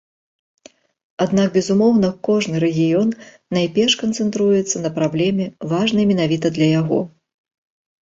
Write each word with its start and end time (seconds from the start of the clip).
Аднак, 1.25 1.47
безумоўна, 1.57 2.09
кожны 2.29 2.55
рэгіён 2.65 3.09
найперш 3.59 3.93
канцэнтруецца 4.03 4.85
на 4.85 4.95
праблеме, 4.99 5.45
важнай 5.77 6.05
менавіта 6.17 6.47
для 6.61 6.67
яго. 6.81 6.99